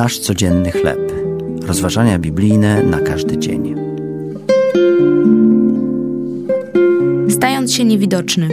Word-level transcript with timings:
Nasz 0.00 0.18
codzienny 0.18 0.70
chleb. 0.70 1.12
Rozważania 1.62 2.18
biblijne 2.18 2.82
na 2.82 3.00
każdy 3.00 3.38
dzień. 3.38 3.74
Stając 7.30 7.74
się 7.74 7.84
niewidoczny. 7.84 8.48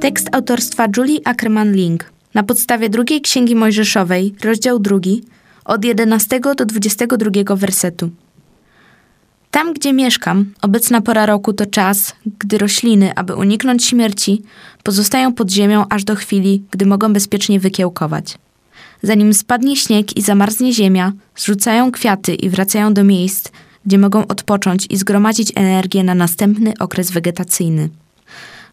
Tekst 0.00 0.28
autorstwa 0.32 0.86
Julie 0.96 1.20
Ackerman-Link 1.20 1.98
na 2.34 2.42
podstawie 2.42 2.88
drugiej 2.88 3.20
księgi 3.20 3.56
Mojżeszowej, 3.56 4.34
rozdział 4.44 4.78
drugi, 4.78 5.24
od 5.64 5.84
11 5.84 6.40
do 6.40 6.64
22 6.64 7.56
wersetu. 7.56 8.10
Tam, 9.50 9.72
gdzie 9.72 9.92
mieszkam, 9.92 10.52
obecna 10.62 11.00
pora 11.00 11.26
roku 11.26 11.52
to 11.52 11.66
czas, 11.66 12.14
gdy 12.38 12.58
rośliny, 12.58 13.14
aby 13.14 13.34
uniknąć 13.34 13.84
śmierci, 13.84 14.42
pozostają 14.82 15.34
pod 15.34 15.50
ziemią 15.50 15.84
aż 15.90 16.04
do 16.04 16.14
chwili, 16.14 16.64
gdy 16.70 16.86
mogą 16.86 17.12
bezpiecznie 17.12 17.60
wykiełkować. 17.60 18.38
Zanim 19.02 19.34
spadnie 19.34 19.76
śnieg 19.76 20.16
i 20.16 20.22
zamarznie 20.22 20.72
ziemia, 20.72 21.12
zrzucają 21.36 21.92
kwiaty 21.92 22.34
i 22.34 22.50
wracają 22.50 22.94
do 22.94 23.04
miejsc, 23.04 23.48
gdzie 23.86 23.98
mogą 23.98 24.26
odpocząć 24.26 24.86
i 24.90 24.96
zgromadzić 24.96 25.52
energię 25.54 26.04
na 26.04 26.14
następny 26.14 26.72
okres 26.78 27.10
wegetacyjny. 27.10 27.88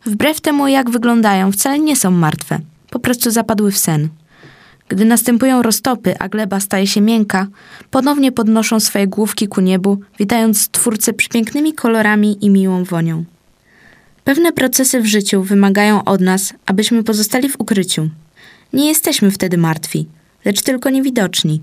Wbrew 0.05 0.41
temu, 0.41 0.67
jak 0.67 0.89
wyglądają, 0.89 1.51
wcale 1.51 1.79
nie 1.79 1.95
są 1.95 2.11
martwe, 2.11 2.59
po 2.89 2.99
prostu 2.99 3.31
zapadły 3.31 3.71
w 3.71 3.77
sen. 3.77 4.09
Gdy 4.87 5.05
następują 5.05 5.61
roztopy, 5.61 6.19
a 6.19 6.29
gleba 6.29 6.59
staje 6.59 6.87
się 6.87 7.01
miękka, 7.01 7.47
ponownie 7.91 8.31
podnoszą 8.31 8.79
swoje 8.79 9.07
główki 9.07 9.47
ku 9.47 9.61
niebu, 9.61 9.99
witając 10.19 10.61
Stwórcę 10.61 11.13
przepięknymi 11.13 11.73
kolorami 11.73 12.45
i 12.45 12.49
miłą 12.49 12.83
wonią. 12.83 13.23
Pewne 14.23 14.51
procesy 14.51 15.01
w 15.01 15.05
życiu 15.05 15.43
wymagają 15.43 16.03
od 16.03 16.21
nas, 16.21 16.53
abyśmy 16.65 17.03
pozostali 17.03 17.49
w 17.49 17.59
ukryciu. 17.59 18.09
Nie 18.73 18.87
jesteśmy 18.87 19.31
wtedy 19.31 19.57
martwi, 19.57 20.07
lecz 20.45 20.61
tylko 20.61 20.89
niewidoczni. 20.89 21.61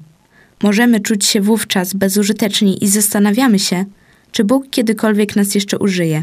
Możemy 0.62 1.00
czuć 1.00 1.24
się 1.24 1.40
wówczas 1.40 1.94
bezużyteczni 1.94 2.84
i 2.84 2.88
zastanawiamy 2.88 3.58
się, 3.58 3.84
czy 4.32 4.44
Bóg 4.44 4.70
kiedykolwiek 4.70 5.36
nas 5.36 5.54
jeszcze 5.54 5.78
użyje. 5.78 6.22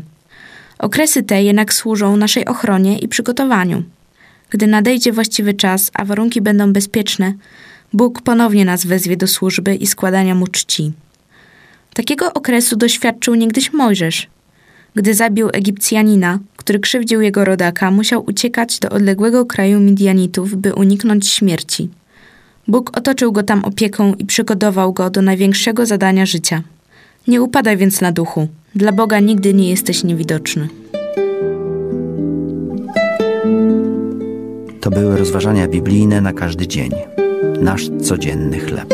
Okresy 0.80 1.24
te 1.24 1.44
jednak 1.44 1.74
służą 1.74 2.18
naszej 2.18 2.46
ochronie 2.46 3.00
i 3.00 3.08
przygotowaniu. 3.08 3.84
Gdy 4.50 4.68
nadejdzie 4.68 5.12
właściwy 5.12 5.54
czas, 5.54 5.92
a 5.94 6.06
warunki 6.06 6.42
będą 6.42 6.74
bezpieczne, 6.74 7.34
Bóg 7.94 8.22
ponownie 8.22 8.66
nas 8.66 8.86
wezwie 8.86 9.18
do 9.18 9.28
służby 9.28 9.76
i 9.76 9.88
składania 9.88 10.36
mu 10.36 10.48
czci. 10.48 10.92
Takiego 11.94 12.34
okresu 12.34 12.76
doświadczył 12.76 13.36
niegdyś 13.36 13.74
Mojżesz. 13.74 14.28
Gdy 14.96 15.14
zabił 15.14 15.50
Egipcjanina, 15.54 16.40
który 16.58 16.80
krzywdził 16.80 17.22
jego 17.22 17.46
rodaka, 17.46 17.92
musiał 17.92 18.26
uciekać 18.28 18.80
do 18.80 18.90
odległego 18.90 19.46
kraju 19.46 19.80
Midianitów, 19.80 20.56
by 20.56 20.74
uniknąć 20.74 21.30
śmierci. 21.30 21.90
Bóg 22.68 22.98
otoczył 22.98 23.32
go 23.32 23.44
tam 23.44 23.66
opieką 23.66 24.14
i 24.14 24.26
przygotował 24.26 24.94
go 24.94 25.10
do 25.10 25.22
największego 25.22 25.86
zadania 25.86 26.26
życia. 26.26 26.62
Nie 27.28 27.42
upadaj 27.42 27.78
więc 27.78 28.02
na 28.02 28.12
duchu. 28.12 28.48
Dla 28.76 28.92
Boga 28.92 29.20
nigdy 29.20 29.54
nie 29.54 29.70
jesteś 29.70 30.04
niewidoczny. 30.04 30.68
To 34.82 34.90
były 34.90 35.18
rozważania 35.18 35.68
biblijne 35.68 36.22
na 36.22 36.34
każdy 36.34 36.68
dzień. 36.68 36.92
Nasz 37.62 37.90
codzienny 38.02 38.60
chleb. 38.60 38.94